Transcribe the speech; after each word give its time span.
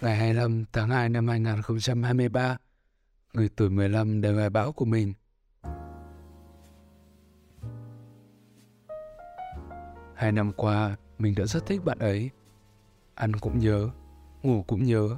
ngày 0.00 0.16
25 0.16 0.64
tháng 0.72 0.88
2 0.88 1.08
năm 1.08 1.28
2023, 1.28 2.56
người 3.32 3.48
tuổi 3.56 3.70
15 3.70 4.20
đều 4.20 4.36
bài 4.36 4.50
bão 4.50 4.72
của 4.72 4.84
mình. 4.84 5.14
Hai 10.14 10.32
năm 10.32 10.52
qua, 10.52 10.96
mình 11.18 11.34
đã 11.36 11.46
rất 11.46 11.66
thích 11.66 11.84
bạn 11.84 11.98
ấy. 11.98 12.30
Ăn 13.14 13.32
cũng 13.40 13.58
nhớ, 13.58 13.88
ngủ 14.42 14.64
cũng 14.66 14.84
nhớ, 14.84 15.08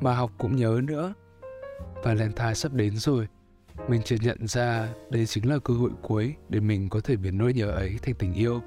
mà 0.00 0.14
học 0.14 0.30
cũng 0.38 0.56
nhớ 0.56 0.80
nữa. 0.84 1.14
Valentine 2.04 2.54
sắp 2.54 2.72
đến 2.72 2.96
rồi. 2.96 3.28
Mình 3.88 4.02
chợt 4.04 4.16
nhận 4.22 4.46
ra 4.46 4.88
đây 5.10 5.26
chính 5.26 5.48
là 5.48 5.58
cơ 5.64 5.74
hội 5.74 5.90
cuối 6.02 6.34
để 6.48 6.60
mình 6.60 6.88
có 6.88 7.00
thể 7.04 7.16
biến 7.16 7.38
nỗi 7.38 7.54
nhớ 7.54 7.70
ấy 7.70 7.98
thành 8.02 8.14
tình 8.14 8.34
yêu. 8.34 8.62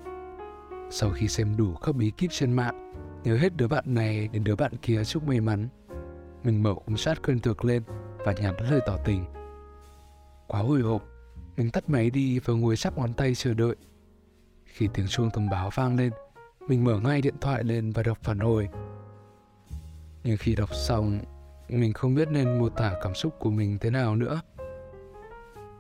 Sau 0.92 1.10
khi 1.10 1.28
xem 1.28 1.58
đủ 1.58 1.76
các 1.76 1.96
bí 1.96 2.12
kíp 2.18 2.32
trên 2.34 2.54
mạng, 2.54 2.87
nhớ 3.28 3.38
hết 3.38 3.58
đứa 3.58 3.68
bạn 3.68 3.84
này 3.88 4.28
đến 4.28 4.44
đứa 4.44 4.56
bạn 4.56 4.72
kia 4.82 5.04
chúc 5.04 5.28
may 5.28 5.42
mắn. 5.42 5.68
Mình 6.44 6.64
mở 6.64 6.74
ống 6.86 6.96
chat 6.96 7.28
quen 7.28 7.40
thuộc 7.40 7.66
lên 7.66 7.84
và 8.18 8.34
nhắn 8.34 8.56
lời 8.70 8.80
tỏ 8.86 8.98
tình. 9.06 9.26
Quá 10.48 10.62
hồi 10.62 10.82
hộp, 10.82 11.04
mình 11.58 11.72
tắt 11.72 11.90
máy 11.90 12.10
đi 12.10 12.40
và 12.40 12.54
ngồi 12.54 12.78
chắp 12.78 12.98
ngón 12.98 13.14
tay 13.14 13.36
chờ 13.36 13.54
đợi. 13.54 13.76
Khi 14.66 14.90
tiếng 14.94 15.08
chuông 15.08 15.30
thông 15.30 15.50
báo 15.50 15.70
vang 15.76 15.96
lên, 15.96 16.12
mình 16.68 16.84
mở 16.84 17.00
ngay 17.00 17.22
điện 17.22 17.34
thoại 17.42 17.64
lên 17.64 17.92
và 17.92 18.04
đọc 18.04 18.18
phản 18.24 18.40
hồi. 18.40 18.70
Nhưng 20.24 20.38
khi 20.38 20.56
đọc 20.56 20.76
xong, 20.76 21.20
mình 21.70 21.94
không 21.94 22.16
biết 22.16 22.28
nên 22.32 22.60
mô 22.60 22.70
tả 22.70 22.94
cảm 23.04 23.16
xúc 23.16 23.36
của 23.40 23.50
mình 23.50 23.78
thế 23.82 23.90
nào 23.90 24.16
nữa. 24.16 24.42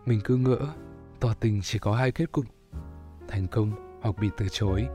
Mình 0.05 0.21
cứ 0.23 0.35
ngỡ, 0.35 0.59
tỏ 1.19 1.33
tình 1.39 1.61
chỉ 1.61 1.79
có 1.79 1.95
hai 1.95 2.11
kết 2.11 2.31
cục, 2.31 2.45
thành 3.27 3.47
công 3.47 3.99
hoặc 4.01 4.15
bị 4.19 4.29
từ 4.37 4.47
chối. 4.51 4.87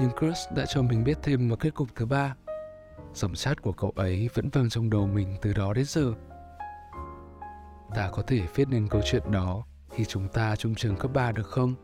Nhưng 0.00 0.10
Chris 0.20 0.38
đã 0.56 0.66
cho 0.66 0.82
mình 0.82 1.04
biết 1.04 1.18
thêm 1.22 1.48
một 1.48 1.60
kết 1.60 1.74
cục 1.74 1.88
thứ 1.94 2.06
ba. 2.06 2.34
Giọng 3.14 3.34
chat 3.34 3.62
của 3.62 3.72
cậu 3.72 3.92
ấy 3.96 4.28
vẫn 4.34 4.48
vang 4.48 4.68
trong 4.68 4.90
đầu 4.90 5.06
mình 5.06 5.36
từ 5.42 5.52
đó 5.52 5.72
đến 5.72 5.84
giờ. 5.84 6.12
Ta 7.94 8.10
có 8.12 8.22
thể 8.22 8.40
viết 8.54 8.68
nên 8.68 8.88
câu 8.88 9.00
chuyện 9.04 9.22
đó 9.30 9.64
khi 9.90 10.04
chúng 10.04 10.28
ta 10.28 10.56
chung 10.56 10.74
trường 10.74 10.96
cấp 10.96 11.10
3 11.14 11.32
được 11.32 11.46
không? 11.46 11.74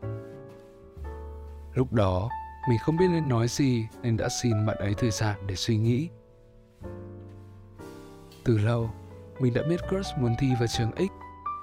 Lúc 1.73 1.93
đó, 1.93 2.29
mình 2.69 2.77
không 2.81 2.97
biết 2.97 3.07
nên 3.09 3.29
nói 3.29 3.47
gì 3.47 3.87
nên 4.01 4.17
đã 4.17 4.27
xin 4.41 4.65
bạn 4.65 4.77
ấy 4.77 4.93
thời 4.93 5.11
gian 5.11 5.47
để 5.47 5.55
suy 5.55 5.77
nghĩ. 5.77 6.09
Từ 8.43 8.57
lâu, 8.57 8.89
mình 9.39 9.53
đã 9.53 9.61
biết 9.69 9.79
Chris 9.89 10.07
muốn 10.19 10.35
thi 10.39 10.47
vào 10.59 10.67
trường 10.77 10.91
X, 10.97 11.11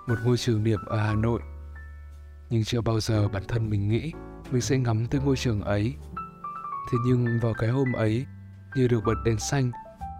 một 0.08 0.16
ngôi 0.24 0.36
trường 0.36 0.64
điểm 0.64 0.80
ở 0.86 0.96
Hà 0.96 1.14
Nội. 1.14 1.40
Nhưng 2.50 2.64
chưa 2.64 2.80
bao 2.80 3.00
giờ 3.00 3.28
bản 3.28 3.42
thân 3.48 3.70
mình 3.70 3.88
nghĩ 3.88 4.12
mình 4.50 4.62
sẽ 4.62 4.78
ngắm 4.78 5.06
tới 5.06 5.20
ngôi 5.24 5.36
trường 5.36 5.60
ấy. 5.62 5.94
Thế 6.90 6.98
nhưng 7.06 7.40
vào 7.42 7.54
cái 7.54 7.70
hôm 7.70 7.92
ấy, 7.92 8.26
như 8.76 8.88
được 8.88 9.00
bật 9.04 9.14
đèn 9.24 9.38
xanh, 9.38 9.70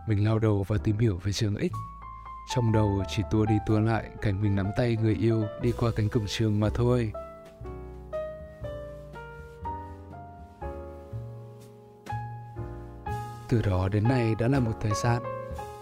mình 0.08 0.24
lao 0.24 0.38
đầu 0.38 0.64
và 0.68 0.76
tìm 0.84 0.98
hiểu 0.98 1.20
về 1.22 1.32
trường 1.32 1.56
X. 1.56 1.72
Trong 2.54 2.72
đầu 2.72 3.02
chỉ 3.08 3.22
tua 3.30 3.46
đi 3.46 3.54
tua 3.66 3.80
lại 3.80 4.10
cảnh 4.22 4.42
mình 4.42 4.56
nắm 4.56 4.66
tay 4.76 4.96
người 4.96 5.14
yêu 5.14 5.44
đi 5.62 5.72
qua 5.72 5.90
cánh 5.96 6.08
cổng 6.08 6.26
trường 6.26 6.60
mà 6.60 6.68
thôi. 6.74 7.12
Từ 13.48 13.62
đó 13.62 13.88
đến 13.88 14.08
nay 14.08 14.34
đã 14.38 14.48
là 14.48 14.60
một 14.60 14.72
thời 14.80 14.92
gian 15.02 15.22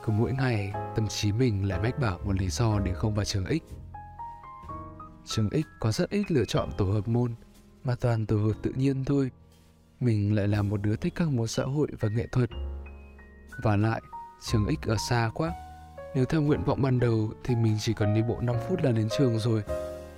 cứ 0.05 0.13
mỗi 0.13 0.33
ngày 0.33 0.73
tâm 0.97 1.09
trí 1.09 1.33
mình 1.33 1.69
lại 1.69 1.81
mách 1.83 1.99
bảo 1.99 2.19
một 2.25 2.41
lý 2.41 2.49
do 2.49 2.79
để 2.79 2.95
không 2.95 3.15
vào 3.15 3.25
trường 3.25 3.47
X. 3.47 3.75
Trường 5.25 5.51
X 5.51 5.67
có 5.81 5.93
rất 5.93 6.11
ít 6.11 6.31
lựa 6.31 6.45
chọn 6.45 6.69
tổ 6.77 6.85
hợp 6.85 7.09
môn, 7.09 7.35
mà 7.85 7.95
toàn 8.01 8.27
tổ 8.27 8.37
hợp 8.37 8.53
tự 8.63 8.73
nhiên 8.77 9.05
thôi. 9.05 9.31
Mình 10.05 10.35
lại 10.37 10.49
là 10.49 10.63
một 10.63 10.83
đứa 10.83 10.97
thích 10.97 11.13
các 11.17 11.29
môn 11.29 11.47
xã 11.47 11.63
hội 11.63 11.89
và 12.01 12.09
nghệ 12.09 12.27
thuật. 12.33 12.51
Và 13.63 13.77
lại, 13.77 14.01
trường 14.51 14.67
X 14.83 14.89
ở 14.89 14.97
xa 15.09 15.31
quá. 15.35 15.53
Nếu 16.15 16.25
theo 16.25 16.43
nguyện 16.43 16.65
vọng 16.65 16.83
ban 16.83 16.99
đầu 16.99 17.33
thì 17.45 17.55
mình 17.55 17.77
chỉ 17.81 17.93
cần 17.95 18.15
đi 18.15 18.23
bộ 18.23 18.41
5 18.41 18.57
phút 18.69 18.83
là 18.83 18.93
đến 18.93 19.09
trường 19.19 19.39
rồi. 19.39 19.63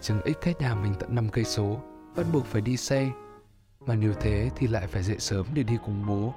Trường 0.01 0.21
X 0.25 0.37
cách 0.41 0.61
nhà 0.61 0.75
mình 0.75 0.95
tận 1.01 1.15
5 1.15 1.29
cây 1.29 1.45
số, 1.45 1.81
bắt 2.17 2.27
buộc 2.33 2.47
phải 2.47 2.63
đi 2.63 2.77
xe. 2.77 3.11
Mà 3.87 3.95
nếu 3.95 4.15
thế 4.21 4.51
thì 4.57 4.67
lại 4.67 4.87
phải 4.87 5.03
dậy 5.03 5.17
sớm 5.19 5.47
để 5.55 5.63
đi 5.63 5.75
cùng 5.85 6.07
bố. 6.07 6.35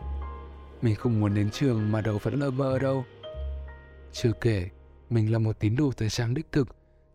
Mình 0.81 0.95
không 0.95 1.19
muốn 1.19 1.35
đến 1.35 1.49
trường 1.49 1.91
mà 1.91 2.01
đầu 2.01 2.17
vẫn 2.23 2.39
lơ 2.39 2.51
mơ 2.51 2.79
đâu. 2.79 3.05
Chưa 4.11 4.31
kể, 4.41 4.69
mình 5.09 5.31
là 5.31 5.39
một 5.39 5.59
tín 5.59 5.75
đồ 5.75 5.91
thời 5.97 6.09
trang 6.09 6.33
đích 6.33 6.51
thực, 6.51 6.67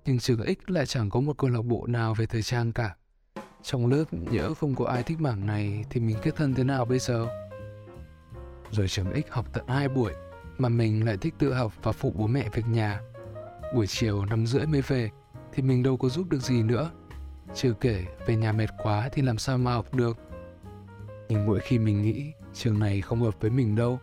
nhưng 0.05 0.19
trường 0.19 0.44
X 0.47 0.71
lại 0.71 0.87
chẳng 0.87 1.11
có 1.11 1.21
một 1.21 1.39
câu 1.39 1.50
lạc 1.50 1.62
bộ 1.62 1.87
nào 1.87 2.15
về 2.15 2.27
thời 2.27 2.43
trang 2.43 2.73
cả. 2.73 2.94
Trong 3.64 3.86
lớp 3.86 4.04
nhỡ 4.10 4.54
không 4.54 4.75
có 4.75 4.86
ai 4.86 5.02
thích 5.02 5.20
mảng 5.20 5.47
này 5.47 5.84
thì 5.91 6.00
mình 6.00 6.16
kết 6.22 6.36
thân 6.36 6.54
thế 6.54 6.64
nào 6.64 6.84
bây 6.84 6.98
giờ? 6.98 7.26
Rồi 8.70 8.88
trường 8.88 9.06
X 9.14 9.30
học 9.30 9.47
tận 9.52 9.64
hai 9.69 9.88
buổi, 9.88 10.12
mà 10.58 10.69
mình 10.69 11.06
lại 11.06 11.16
thích 11.16 11.34
tự 11.38 11.52
học 11.52 11.72
và 11.82 11.92
phụ 11.92 12.12
bố 12.16 12.26
mẹ 12.26 12.48
việc 12.52 12.66
nhà. 12.66 13.00
Buổi 13.75 13.86
chiều 13.86 14.25
năm 14.25 14.47
rưỡi 14.47 14.66
mới 14.66 14.82
về, 14.82 15.10
thì 15.52 15.62
mình 15.62 15.82
đâu 15.82 15.97
có 15.97 16.08
giúp 16.08 16.28
được 16.30 16.42
gì 16.42 16.62
nữa. 16.62 16.91
trừ 17.54 17.75
kể, 17.80 18.04
về 18.26 18.36
nhà 18.36 18.52
mệt 18.52 18.69
quá 18.82 19.08
thì 19.12 19.22
làm 19.22 19.38
sao 19.38 19.58
mà 19.58 19.72
học 19.72 19.94
được. 19.94 20.19
Nhưng 21.28 21.46
mỗi 21.46 21.60
khi 21.60 21.78
mình 21.78 22.02
nghĩ 22.02 22.32
trường 22.54 22.78
này 22.78 23.00
không 23.00 23.22
hợp 23.22 23.41
với 23.41 23.50
mình 23.50 23.76
đâu, 23.76 23.98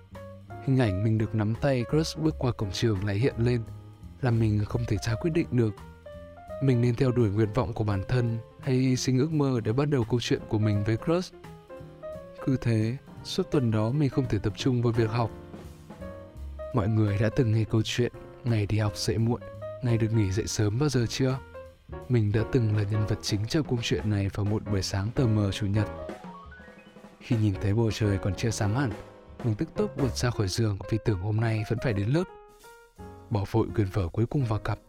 Hình 0.66 0.80
ảnh 0.80 1.04
mình 1.04 1.18
được 1.18 1.36
nắm 1.36 1.54
tay 1.62 1.86
Crush 1.90 2.20
bước 2.20 2.36
qua 2.40 2.52
cổng 2.52 2.72
trường 2.72 3.06
lại 3.06 3.16
hiện 3.16 3.36
lên, 3.38 3.62
làm 4.22 4.40
mình 4.40 4.66
không 4.66 4.82
thể 4.88 4.98
ra 4.98 5.16
quyết 5.16 5.32
định 5.34 5.48
được. 5.52 5.74
Mình 6.64 6.82
nên 6.82 6.96
theo 6.96 7.12
đuổi 7.12 7.30
nguyện 7.30 7.54
vọng 7.54 7.74
của 7.74 7.84
bản 7.84 8.04
thân 8.08 8.38
hay 8.62 8.76
hy 8.76 8.96
sinh 8.96 9.20
ước 9.20 9.32
mơ 9.32 9.60
để 9.64 9.74
bắt 9.74 9.86
đầu 9.90 10.04
câu 10.04 10.20
chuyện 10.20 10.40
của 10.50 10.60
mình 10.60 10.84
với 10.84 10.98
Crush. 10.98 11.34
Cứ 12.46 12.58
thế, 12.62 12.98
suốt 13.24 13.52
tuần 13.52 13.72
đó 13.72 13.90
mình 13.90 14.10
không 14.10 14.26
thể 14.30 14.38
tập 14.40 14.54
trung 14.58 14.82
vào 14.82 14.94
việc 14.94 15.10
học. 15.10 15.32
Mọi 16.74 16.88
người 16.88 17.18
đã 17.18 17.30
từng 17.36 17.52
nghe 17.52 17.64
câu 17.64 17.82
chuyện 17.86 18.12
ngày 18.44 18.66
đi 18.66 18.78
học 18.78 18.98
dậy 18.98 19.18
muộn, 19.18 19.42
ngày 19.84 19.98
được 19.98 20.14
nghỉ 20.14 20.32
dậy 20.32 20.48
sớm 20.48 20.80
bao 20.80 20.90
giờ 20.90 21.06
chưa? 21.10 21.38
Mình 22.10 22.32
đã 22.32 22.42
từng 22.52 22.78
là 22.78 22.84
nhân 22.92 23.06
vật 23.08 23.20
chính 23.22 23.48
trong 23.48 23.64
câu 23.64 23.80
chuyện 23.82 24.10
này 24.10 24.30
vào 24.34 24.46
một 24.46 24.64
buổi 24.72 24.82
sáng 24.82 25.10
tờ 25.16 25.26
mờ 25.26 25.52
chủ 25.52 25.66
nhật. 25.66 25.88
Khi 27.20 27.36
nhìn 27.36 27.54
thấy 27.62 27.74
bầu 27.74 27.92
trời 27.92 28.18
còn 28.18 28.36
chưa 28.36 28.50
sáng 28.50 28.76
hẳn, 28.76 28.92
mình 29.44 29.56
tức 29.56 29.70
tốc 29.76 29.92
vượt 29.98 30.16
ra 30.18 30.30
khỏi 30.30 30.48
giường 30.48 30.78
vì 30.90 30.98
tưởng 31.06 31.20
hôm 31.20 31.38
nay 31.38 31.64
vẫn 31.70 31.80
phải 31.84 31.94
đến 31.94 32.10
lớp. 32.10 32.24
Bỏ 33.30 33.46
vội 33.52 33.68
quyền 33.76 33.88
vở 33.94 34.08
cuối 34.08 34.26
cùng 34.26 34.46
vào 34.46 34.60
cặp, 34.60 34.80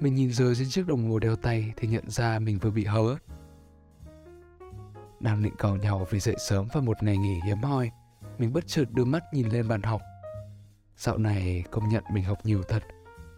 mình 0.00 0.14
nhìn 0.14 0.32
giờ 0.32 0.54
trên 0.54 0.68
chiếc 0.68 0.86
đồng 0.86 1.10
hồ 1.10 1.18
đeo 1.18 1.36
tay 1.36 1.72
thì 1.76 1.88
nhận 1.88 2.10
ra 2.10 2.38
mình 2.38 2.58
vừa 2.58 2.70
bị 2.70 2.84
hớ. 2.84 3.16
Đang 5.20 5.42
định 5.42 5.54
cầu 5.58 5.76
nhau 5.76 6.06
vì 6.10 6.20
dậy 6.20 6.36
sớm 6.38 6.68
và 6.72 6.80
một 6.80 7.02
ngày 7.02 7.16
nghỉ 7.16 7.40
hiếm 7.46 7.58
hoi, 7.58 7.90
mình 8.38 8.52
bất 8.52 8.66
chợt 8.66 8.84
đưa 8.90 9.04
mắt 9.04 9.22
nhìn 9.32 9.48
lên 9.48 9.68
bàn 9.68 9.82
học. 9.82 10.00
Dạo 10.96 11.18
này 11.18 11.64
công 11.70 11.88
nhận 11.88 12.04
mình 12.12 12.24
học 12.24 12.38
nhiều 12.44 12.62
thật, 12.62 12.82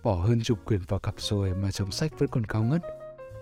bỏ 0.02 0.14
hơn 0.14 0.42
chục 0.42 0.58
quyển 0.64 0.80
vào 0.88 1.00
cặp 1.00 1.14
rồi 1.18 1.54
mà 1.54 1.70
chống 1.70 1.90
sách 1.90 2.18
vẫn 2.18 2.28
còn 2.28 2.46
cao 2.46 2.62
ngất. 2.62 2.82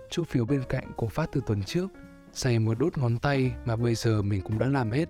Chỗ 0.09 0.23
phiếu 0.23 0.45
bên 0.45 0.63
cạnh 0.69 0.91
cô 0.97 1.07
phát 1.07 1.29
từ 1.31 1.41
tuần 1.45 1.63
trước, 1.63 1.87
dày 2.33 2.59
một 2.59 2.79
đốt 2.79 2.97
ngón 2.97 3.17
tay 3.17 3.51
mà 3.65 3.75
bây 3.75 3.95
giờ 3.95 4.21
mình 4.21 4.41
cũng 4.41 4.59
đã 4.59 4.67
làm 4.67 4.91
hết. 4.91 5.09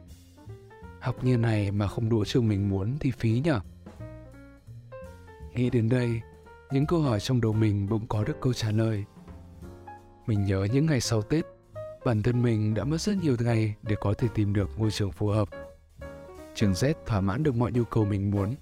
Học 1.00 1.24
như 1.24 1.38
này 1.38 1.72
mà 1.72 1.88
không 1.88 2.10
đỗ 2.10 2.26
trường 2.26 2.48
mình 2.48 2.70
muốn 2.70 2.98
thì 3.00 3.12
phí 3.12 3.42
nhở. 3.44 3.60
Nghĩ 5.54 5.70
đến 5.70 5.90
đây, 5.90 6.22
những 6.72 6.86
câu 6.86 7.02
hỏi 7.02 7.20
trong 7.20 7.42
đầu 7.42 7.54
mình 7.54 7.88
bỗng 7.90 8.08
có 8.08 8.24
được 8.24 8.42
câu 8.42 8.54
trả 8.54 8.72
lời. 8.72 9.06
Mình 10.28 10.46
nhớ 10.46 10.68
những 10.74 10.86
ngày 10.86 11.02
sau 11.02 11.22
Tết, 11.22 11.46
bản 12.06 12.24
thân 12.24 12.42
mình 12.42 12.74
đã 12.74 12.84
mất 12.84 13.02
rất 13.02 13.18
nhiều 13.18 13.36
ngày 13.40 13.76
để 13.84 13.96
có 14.02 14.14
thể 14.14 14.28
tìm 14.36 14.54
được 14.54 14.70
ngôi 14.78 14.92
trường 14.92 15.12
phù 15.12 15.28
hợp. 15.28 15.50
Trường 16.56 16.72
Z 16.72 16.94
thỏa 17.06 17.22
mãn 17.22 17.44
được 17.44 17.56
mọi 17.56 17.72
nhu 17.72 17.84
cầu 17.84 18.06
mình 18.06 18.32
muốn. 18.32 18.56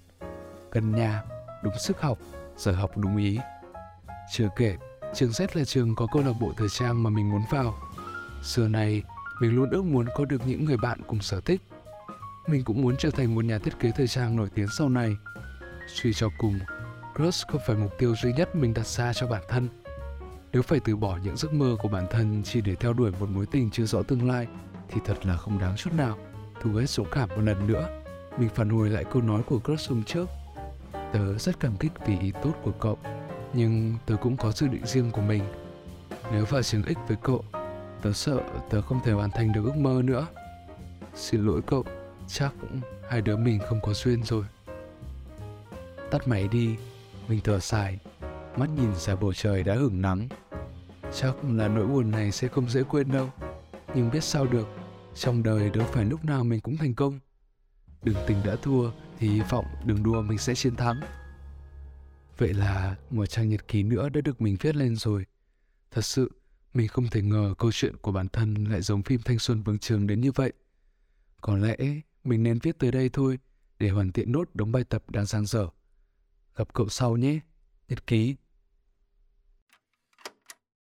Gần 0.72 0.92
nhà, 0.92 1.22
đúng 1.62 1.74
sức 1.78 2.00
học, 2.00 2.18
giờ 2.56 2.72
học 2.72 2.90
đúng 2.96 3.16
ý. 3.16 3.38
Chưa 4.32 4.48
kể, 4.56 4.76
trường 5.14 5.30
Z 5.30 5.46
là 5.52 5.64
trường 5.64 5.94
có 5.94 6.06
câu 6.12 6.22
lạc 6.22 6.34
bộ 6.40 6.52
thời 6.56 6.68
trang 6.68 7.02
mà 7.02 7.10
mình 7.10 7.30
muốn 7.30 7.42
vào. 7.50 7.74
Xưa 8.42 8.68
này, 8.68 9.02
mình 9.40 9.54
luôn 9.54 9.70
ước 9.70 9.84
muốn 9.84 10.06
có 10.16 10.24
được 10.24 10.46
những 10.46 10.64
người 10.64 10.76
bạn 10.76 11.00
cùng 11.06 11.20
sở 11.20 11.40
thích 11.40 11.60
mình 12.50 12.64
cũng 12.64 12.82
muốn 12.82 12.96
trở 12.96 13.10
thành 13.10 13.34
một 13.34 13.44
nhà 13.44 13.58
thiết 13.58 13.78
kế 13.80 13.90
thời 13.96 14.08
trang 14.08 14.36
nổi 14.36 14.48
tiếng 14.54 14.68
sau 14.78 14.88
này. 14.88 15.16
Suy 15.86 16.12
cho 16.12 16.28
cùng, 16.38 16.58
Crush 17.20 17.48
không 17.48 17.60
phải 17.66 17.76
mục 17.76 17.98
tiêu 17.98 18.14
duy 18.16 18.32
nhất 18.32 18.56
mình 18.56 18.74
đặt 18.74 18.86
ra 18.86 19.12
cho 19.12 19.26
bản 19.26 19.42
thân. 19.48 19.68
Nếu 20.52 20.62
phải 20.62 20.80
từ 20.84 20.96
bỏ 20.96 21.18
những 21.24 21.36
giấc 21.36 21.52
mơ 21.52 21.76
của 21.82 21.88
bản 21.88 22.06
thân 22.10 22.42
chỉ 22.44 22.60
để 22.60 22.74
theo 22.74 22.92
đuổi 22.92 23.12
một 23.20 23.28
mối 23.28 23.46
tình 23.46 23.70
chưa 23.70 23.84
rõ 23.84 24.02
tương 24.02 24.28
lai 24.28 24.46
thì 24.88 25.00
thật 25.04 25.26
là 25.26 25.36
không 25.36 25.58
đáng 25.58 25.76
chút 25.76 25.92
nào. 25.92 26.18
Thu 26.60 26.74
hết 26.74 26.90
dũng 26.90 27.06
cảm 27.12 27.28
một 27.28 27.42
lần 27.42 27.66
nữa, 27.66 27.88
mình 28.38 28.48
phản 28.48 28.68
hồi 28.68 28.90
lại 28.90 29.04
câu 29.04 29.22
nói 29.22 29.42
của 29.42 29.58
Crush 29.58 29.90
hôm 29.90 30.04
trước. 30.04 30.28
Tớ 31.12 31.38
rất 31.38 31.60
cảm 31.60 31.76
kích 31.76 31.92
vì 32.06 32.18
ý 32.18 32.32
tốt 32.42 32.52
của 32.62 32.72
cậu, 32.72 32.98
nhưng 33.52 33.94
tớ 34.06 34.16
cũng 34.16 34.36
có 34.36 34.52
dự 34.52 34.66
định 34.66 34.86
riêng 34.86 35.10
của 35.10 35.22
mình. 35.22 35.42
Nếu 36.32 36.44
vào 36.44 36.62
trường 36.62 36.84
ích 36.84 36.98
với 37.08 37.16
cậu, 37.22 37.44
tớ 38.02 38.12
sợ 38.12 38.40
tớ 38.70 38.82
không 38.82 39.00
thể 39.04 39.12
hoàn 39.12 39.30
thành 39.30 39.52
được 39.52 39.62
ước 39.64 39.76
mơ 39.76 40.02
nữa. 40.04 40.26
Xin 41.14 41.46
lỗi 41.46 41.60
cậu, 41.66 41.84
chắc 42.26 42.52
hai 43.08 43.22
đứa 43.22 43.36
mình 43.36 43.60
không 43.68 43.80
có 43.82 43.92
duyên 43.92 44.22
rồi 44.24 44.44
tắt 46.10 46.28
máy 46.28 46.48
đi 46.48 46.76
mình 47.28 47.40
thở 47.44 47.58
dài 47.58 47.98
mắt 48.56 48.68
nhìn 48.76 48.94
ra 48.94 49.16
bầu 49.16 49.32
trời 49.32 49.62
đã 49.62 49.74
hửng 49.74 50.02
nắng 50.02 50.28
chắc 51.14 51.34
là 51.44 51.68
nỗi 51.68 51.86
buồn 51.86 52.10
này 52.10 52.32
sẽ 52.32 52.48
không 52.48 52.68
dễ 52.68 52.82
quên 52.82 53.12
đâu 53.12 53.30
nhưng 53.94 54.10
biết 54.10 54.24
sao 54.24 54.46
được 54.46 54.68
trong 55.14 55.42
đời 55.42 55.70
đâu 55.70 55.86
phải 55.92 56.04
lúc 56.04 56.24
nào 56.24 56.44
mình 56.44 56.60
cũng 56.60 56.76
thành 56.76 56.94
công 56.94 57.18
đường 58.02 58.16
tình 58.26 58.38
đã 58.44 58.56
thua 58.56 58.90
thì 59.18 59.28
hy 59.28 59.40
vọng 59.50 59.64
đường 59.84 60.02
đua 60.02 60.22
mình 60.22 60.38
sẽ 60.38 60.54
chiến 60.54 60.76
thắng. 60.76 61.00
Vậy 62.38 62.54
là 62.54 62.96
một 63.10 63.26
trang 63.26 63.48
nhật 63.48 63.68
ký 63.68 63.82
nữa 63.82 64.08
đã 64.08 64.20
được 64.20 64.40
mình 64.40 64.56
viết 64.60 64.76
lên 64.76 64.96
rồi. 64.96 65.26
Thật 65.90 66.02
sự, 66.02 66.30
mình 66.74 66.88
không 66.88 67.06
thể 67.06 67.22
ngờ 67.22 67.54
câu 67.58 67.72
chuyện 67.72 67.96
của 67.96 68.12
bản 68.12 68.28
thân 68.28 68.64
lại 68.64 68.82
giống 68.82 69.02
phim 69.02 69.20
thanh 69.24 69.38
xuân 69.38 69.62
vương 69.62 69.78
trường 69.78 70.06
đến 70.06 70.20
như 70.20 70.32
vậy. 70.32 70.52
Có 71.40 71.56
lẽ 71.56 71.76
mình 72.24 72.42
nên 72.42 72.58
viết 72.58 72.78
tới 72.78 72.90
đây 72.90 73.08
thôi 73.08 73.38
để 73.78 73.88
hoàn 73.90 74.12
thiện 74.12 74.32
nốt 74.32 74.48
đống 74.54 74.72
bài 74.72 74.84
tập 74.84 75.10
đang 75.10 75.26
sang 75.26 75.46
dở. 75.46 75.68
Gặp 76.60 76.74
cậu 76.74 76.88
sau 76.88 77.16
nhé. 77.16 77.40
Nhật 77.88 78.06
ký 78.06 78.36